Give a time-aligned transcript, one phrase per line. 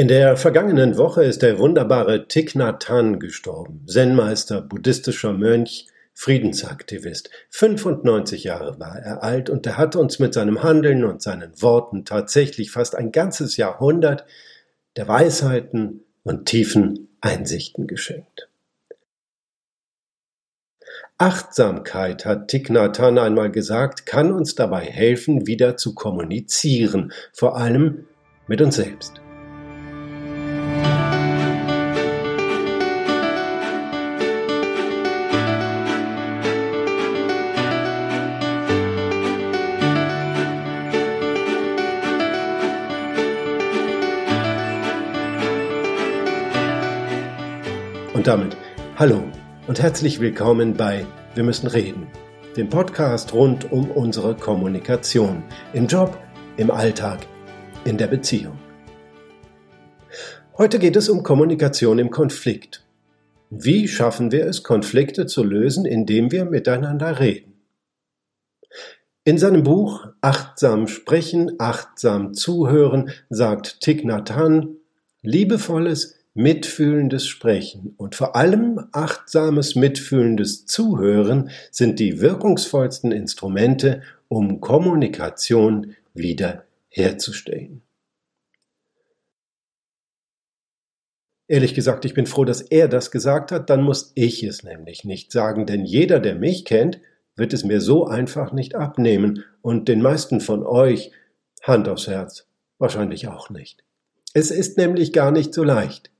[0.00, 7.28] In der vergangenen Woche ist der wunderbare Thich Nhat Hanh gestorben, Zen-Meister, buddhistischer Mönch, Friedensaktivist.
[7.50, 12.06] 95 Jahre war er alt und er hat uns mit seinem Handeln und seinen Worten
[12.06, 14.24] tatsächlich fast ein ganzes Jahrhundert
[14.96, 18.48] der Weisheiten und tiefen Einsichten geschenkt.
[21.18, 27.58] Achtsamkeit, hat Thich Nhat Hanh einmal gesagt, kann uns dabei helfen, wieder zu kommunizieren, vor
[27.58, 28.06] allem
[28.46, 29.19] mit uns selbst.
[48.30, 48.56] Damit
[48.94, 49.24] hallo
[49.66, 52.06] und herzlich willkommen bei Wir müssen reden,
[52.56, 56.16] dem Podcast rund um unsere Kommunikation im Job,
[56.56, 57.26] im Alltag,
[57.84, 58.56] in der Beziehung.
[60.56, 62.86] Heute geht es um Kommunikation im Konflikt.
[63.50, 67.54] Wie schaffen wir es, Konflikte zu lösen, indem wir miteinander reden?
[69.24, 74.76] In seinem Buch Achtsam sprechen, achtsam zuhören sagt Thich Nhat Hanh,
[75.22, 85.96] liebevolles, mitfühlendes Sprechen und vor allem achtsames, mitfühlendes Zuhören sind die wirkungsvollsten Instrumente, um Kommunikation
[86.14, 87.82] wieder herzustellen.
[91.48, 95.04] Ehrlich gesagt, ich bin froh, dass er das gesagt hat, dann muss ich es nämlich
[95.04, 97.00] nicht sagen, denn jeder, der mich kennt,
[97.34, 101.10] wird es mir so einfach nicht abnehmen und den meisten von euch,
[101.62, 102.46] Hand aufs Herz,
[102.78, 103.82] wahrscheinlich auch nicht.
[104.32, 106.12] Es ist nämlich gar nicht so leicht.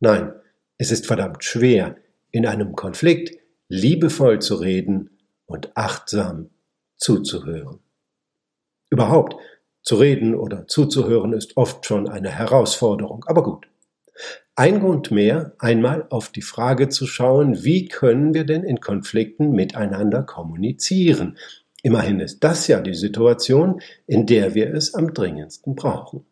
[0.00, 0.32] Nein,
[0.78, 1.96] es ist verdammt schwer,
[2.30, 5.10] in einem Konflikt liebevoll zu reden
[5.44, 6.50] und achtsam
[6.96, 7.80] zuzuhören.
[8.88, 9.36] Überhaupt,
[9.82, 13.66] zu reden oder zuzuhören ist oft schon eine Herausforderung, aber gut.
[14.54, 19.52] Ein Grund mehr, einmal auf die Frage zu schauen, wie können wir denn in Konflikten
[19.52, 21.38] miteinander kommunizieren?
[21.82, 26.26] Immerhin ist das ja die Situation, in der wir es am dringendsten brauchen.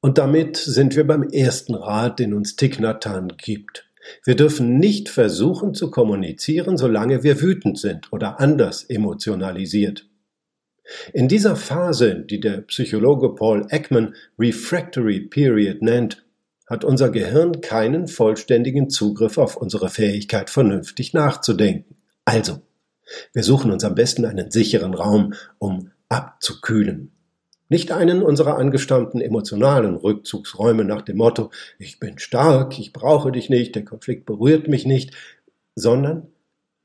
[0.00, 2.78] Und damit sind wir beim ersten Rat, den uns Thich
[3.38, 3.86] gibt.
[4.24, 10.06] Wir dürfen nicht versuchen zu kommunizieren, solange wir wütend sind oder anders emotionalisiert.
[11.12, 16.24] In dieser Phase, die der Psychologe Paul Ekman Refractory Period nennt,
[16.66, 21.96] hat unser Gehirn keinen vollständigen Zugriff auf unsere Fähigkeit, vernünftig nachzudenken.
[22.24, 22.62] Also,
[23.32, 27.12] wir suchen uns am besten einen sicheren Raum, um abzukühlen.
[27.70, 33.48] Nicht einen unserer angestammten emotionalen Rückzugsräume nach dem Motto Ich bin stark, ich brauche dich
[33.48, 35.14] nicht, der Konflikt berührt mich nicht,
[35.76, 36.26] sondern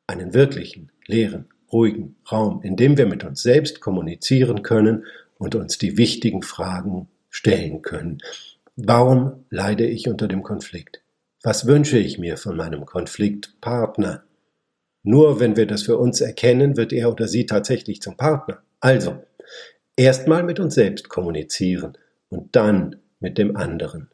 [0.05, 5.05] einen wirklichen, leeren, ruhigen Raum, in dem wir mit uns selbst kommunizieren können
[5.39, 8.19] und uns die wichtigen Fragen stellen können.
[8.75, 11.01] Warum leide ich unter dem Konflikt?
[11.41, 14.23] Was wünsche ich mir von meinem Konfliktpartner?
[15.01, 18.61] Nur wenn wir das für uns erkennen, wird er oder sie tatsächlich zum Partner.
[18.79, 19.23] Also,
[19.97, 21.97] Erstmal mit uns selbst kommunizieren
[22.27, 24.09] und dann mit dem anderen.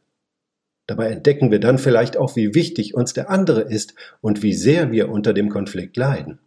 [0.86, 4.92] Dabei entdecken wir dann vielleicht auch, wie wichtig uns der andere ist und wie sehr
[4.92, 6.40] wir unter dem Konflikt leiden.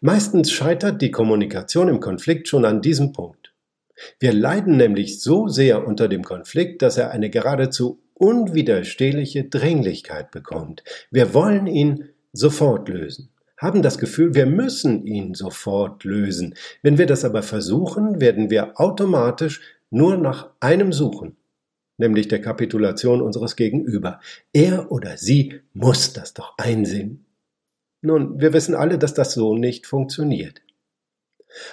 [0.00, 3.52] Meistens scheitert die Kommunikation im Konflikt schon an diesem Punkt.
[4.18, 10.82] Wir leiden nämlich so sehr unter dem Konflikt, dass er eine geradezu unwiderstehliche Dringlichkeit bekommt.
[11.10, 16.54] Wir wollen ihn sofort lösen haben das Gefühl, wir müssen ihn sofort lösen.
[16.82, 19.60] Wenn wir das aber versuchen, werden wir automatisch
[19.90, 21.36] nur nach einem suchen,
[21.98, 24.20] nämlich der Kapitulation unseres Gegenüber.
[24.54, 27.26] Er oder sie muss das doch einsehen.
[28.00, 30.62] Nun, wir wissen alle, dass das so nicht funktioniert.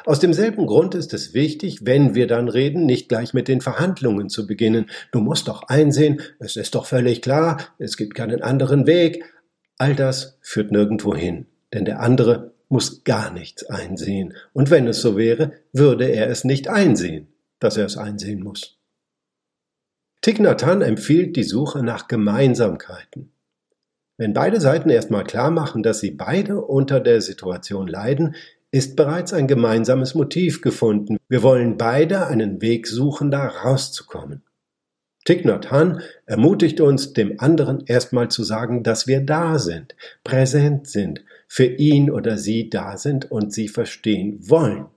[0.05, 4.27] Aus demselben Grund ist es wichtig, wenn wir dann reden, nicht gleich mit den Verhandlungen
[4.27, 4.89] zu beginnen.
[5.13, 9.23] Du musst doch einsehen, es ist doch völlig klar, es gibt keinen anderen Weg.
[9.77, 15.01] All das führt nirgendwo hin denn der andere muss gar nichts einsehen, und wenn es
[15.01, 17.27] so wäre, würde er es nicht einsehen,
[17.59, 18.77] dass er es einsehen muss.
[20.21, 23.31] Thich Nhat empfiehlt die Suche nach Gemeinsamkeiten.
[24.17, 28.35] Wenn beide Seiten erstmal klar machen, dass sie beide unter der Situation leiden,
[28.71, 31.17] ist bereits ein gemeinsames Motiv gefunden.
[31.29, 34.43] Wir wollen beide einen Weg suchen, da rauszukommen.
[35.23, 40.87] Thich Nhat Hanh ermutigt uns, dem anderen erstmal zu sagen, dass wir da sind, präsent
[40.87, 44.87] sind, für ihn oder sie da sind und sie verstehen wollen.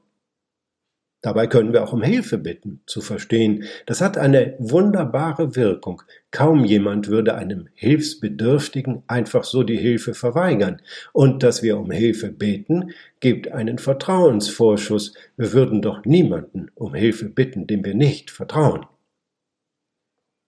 [1.23, 3.65] Dabei können wir auch um Hilfe bitten, zu verstehen.
[3.85, 6.01] Das hat eine wunderbare Wirkung.
[6.31, 10.81] Kaum jemand würde einem Hilfsbedürftigen einfach so die Hilfe verweigern.
[11.13, 15.13] Und dass wir um Hilfe beten, gibt einen Vertrauensvorschuss.
[15.37, 18.87] Wir würden doch niemanden um Hilfe bitten, dem wir nicht vertrauen.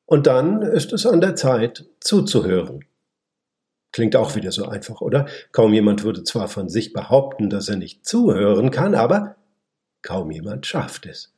[0.06, 2.86] Und dann ist es an der Zeit, zuzuhören.
[3.92, 5.26] Klingt auch wieder so einfach, oder?
[5.52, 9.36] Kaum jemand würde zwar von sich behaupten, dass er nicht zuhören kann, aber
[10.02, 11.32] Kaum jemand schafft es.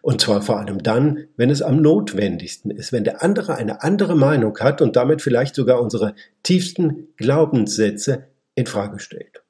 [0.00, 4.16] Und zwar vor allem dann, wenn es am notwendigsten ist, wenn der andere eine andere
[4.16, 8.24] Meinung hat und damit vielleicht sogar unsere tiefsten Glaubenssätze
[8.54, 9.42] in Frage stellt.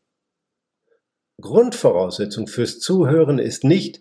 [1.41, 4.01] Grundvoraussetzung fürs Zuhören ist nicht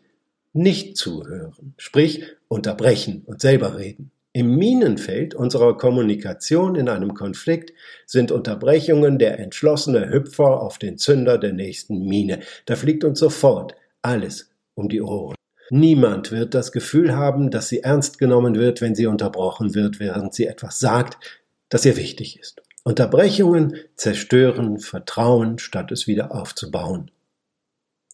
[0.54, 4.12] nicht zuhören, sprich unterbrechen und selber reden.
[4.34, 7.74] Im Minenfeld unserer Kommunikation in einem Konflikt
[8.06, 12.40] sind Unterbrechungen der entschlossene Hüpfer auf den Zünder der nächsten Mine.
[12.66, 15.36] Da fliegt uns sofort alles um die Ohren.
[15.70, 20.34] Niemand wird das Gefühl haben, dass sie ernst genommen wird, wenn sie unterbrochen wird, während
[20.34, 22.62] sie etwas sagt, das ihr wichtig ist.
[22.84, 27.12] Unterbrechungen zerstören Vertrauen, statt es wieder aufzubauen.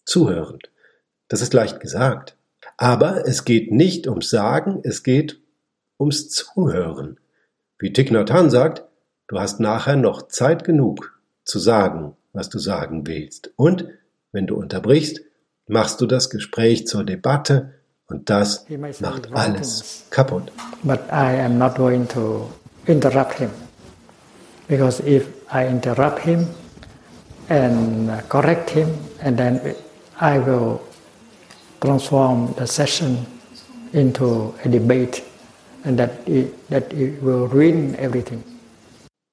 [0.04, 0.70] Zuhörend.
[1.28, 2.36] Das ist leicht gesagt.
[2.76, 5.40] Aber es geht nicht ums Sagen, es geht
[5.98, 7.18] ums Zuhören.
[7.78, 8.84] Wie Thich Nhat Hanh sagt,
[9.28, 13.50] du hast nachher noch Zeit genug zu sagen, was du sagen willst.
[13.56, 13.86] Und
[14.32, 15.20] wenn du unterbrichst,
[15.66, 17.74] machst du das Gespräch zur Debatte
[18.06, 18.66] und das
[19.00, 20.50] macht alles kaputt.
[20.82, 22.48] But I am not going to
[22.86, 23.50] interrupt him
[24.66, 26.46] because if I interrupt him
[27.48, 28.88] and correct him
[29.22, 29.60] and then
[30.20, 30.80] I will
[31.80, 33.26] transform the session
[33.92, 35.22] into a debate
[35.84, 38.42] and that it, that it will ruin everything.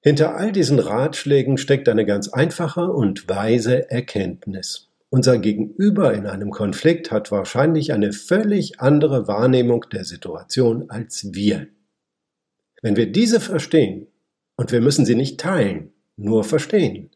[0.01, 4.89] Hinter all diesen Ratschlägen steckt eine ganz einfache und weise Erkenntnis.
[5.09, 11.68] Unser Gegenüber in einem Konflikt hat wahrscheinlich eine völlig andere Wahrnehmung der Situation als wir.
[12.81, 14.07] Wenn wir diese verstehen,
[14.57, 17.09] und wir müssen sie nicht teilen, nur verstehen,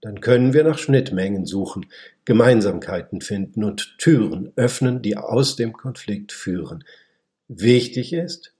[0.00, 1.86] dann können wir nach Schnittmengen suchen,
[2.24, 6.84] Gemeinsamkeiten finden und Türen öffnen, die aus dem Konflikt führen.
[7.48, 8.52] Wichtig ist,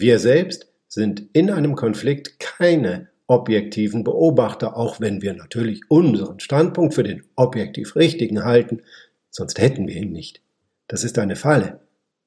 [0.00, 6.94] wir selbst sind in einem Konflikt keine objektiven Beobachter, auch wenn wir natürlich unseren Standpunkt
[6.94, 8.82] für den objektiv richtigen halten,
[9.30, 10.40] sonst hätten wir ihn nicht.
[10.88, 11.80] Das ist eine Falle,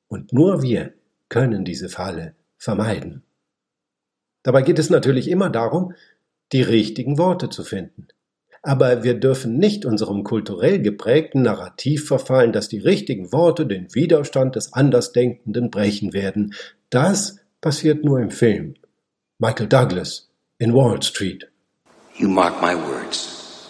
[0.08, 0.94] und nur wir
[1.30, 3.24] können diese Falle vermeiden.
[4.44, 5.94] Dabei geht es natürlich immer darum,
[6.52, 8.08] die richtigen Worte zu finden.
[8.64, 14.56] Aber wir dürfen nicht unserem kulturell geprägten Narrativ verfallen, dass die richtigen Worte den Widerstand
[14.56, 16.54] des Andersdenkenden brechen werden.
[16.92, 18.74] Das passiert nur im Film.
[19.40, 20.28] Michael Douglas
[20.60, 21.48] in Wall Street.
[22.16, 23.70] You mark my words,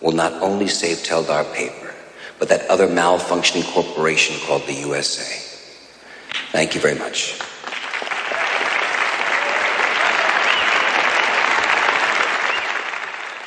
[0.00, 1.92] will not only save Teldar paper,
[2.38, 5.24] but that other malfunctioning corporation called the USA.
[6.52, 7.34] Thank you very much.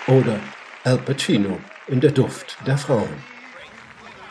[0.08, 0.42] Oder
[0.86, 3.24] Al Pacino in Der Duft der Frauen.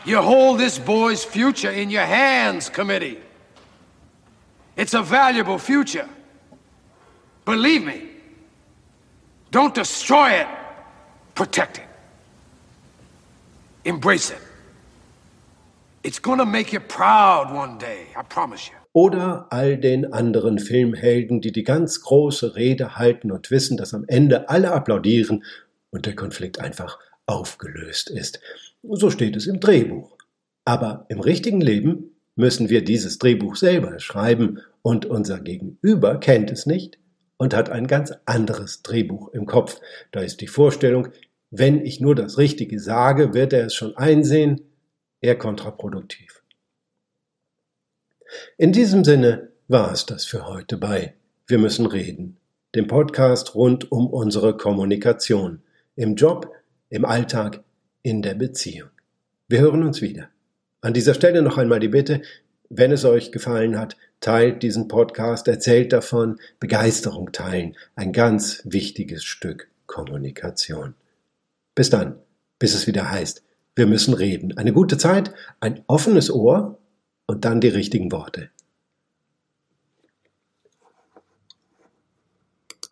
[0.05, 3.17] You hold this boy's future in your hands, committee.
[4.75, 6.07] It's a valuable future.
[7.45, 8.09] Believe me.
[9.51, 10.47] Don't destroy it.
[11.35, 11.87] Protect it.
[13.85, 14.39] Embrace it.
[16.03, 18.77] It's gonna make you proud one day, I promise you.
[18.93, 24.05] Oder all den anderen Filmhelden, die die ganz große Rede halten und wissen, dass am
[24.07, 25.43] Ende alle applaudieren
[25.89, 28.39] und der Konflikt einfach aufgelöst ist.
[28.83, 30.17] So steht es im Drehbuch.
[30.65, 36.65] Aber im richtigen Leben müssen wir dieses Drehbuch selber schreiben und unser Gegenüber kennt es
[36.65, 36.97] nicht
[37.37, 39.79] und hat ein ganz anderes Drehbuch im Kopf.
[40.11, 41.09] Da ist die Vorstellung,
[41.51, 44.61] wenn ich nur das Richtige sage, wird er es schon einsehen,
[45.21, 46.41] eher kontraproduktiv.
[48.57, 51.13] In diesem Sinne war es das für heute bei
[51.45, 52.37] Wir müssen reden,
[52.73, 55.61] dem Podcast rund um unsere Kommunikation,
[55.95, 56.51] im Job,
[56.89, 57.63] im Alltag,
[58.01, 58.89] in der Beziehung.
[59.47, 60.32] Wir hören uns wieder.
[60.83, 62.21] An dieser Stelle noch einmal die Bitte,
[62.69, 69.23] wenn es euch gefallen hat, teilt diesen Podcast, erzählt davon, Begeisterung teilen, ein ganz wichtiges
[69.23, 70.95] Stück Kommunikation.
[71.73, 72.17] Bis dann,
[72.59, 73.43] bis es wieder heißt,
[73.77, 74.57] wir müssen reden.
[74.57, 76.77] Eine gute Zeit, ein offenes Ohr
[77.27, 78.49] und dann die richtigen Worte.